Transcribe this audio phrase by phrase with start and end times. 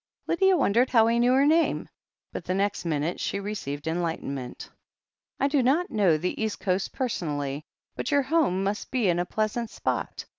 [0.25, 1.87] Lydia wondered how he knew her name,
[2.33, 4.67] but the next minute she received enlightenment.
[5.39, 7.63] "I do not know the East Coast personally,
[7.95, 10.25] but your home must be in a pleasant spot.